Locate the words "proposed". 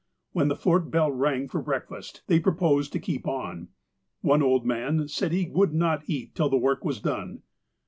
2.39-2.91